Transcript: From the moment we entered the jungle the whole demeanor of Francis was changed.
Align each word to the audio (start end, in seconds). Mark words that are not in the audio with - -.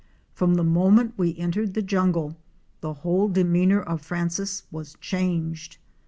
From 0.33 0.55
the 0.55 0.63
moment 0.63 1.13
we 1.15 1.37
entered 1.37 1.75
the 1.75 1.83
jungle 1.83 2.35
the 2.79 2.91
whole 3.05 3.27
demeanor 3.29 3.83
of 3.83 4.01
Francis 4.01 4.63
was 4.71 4.95
changed. 4.99 5.77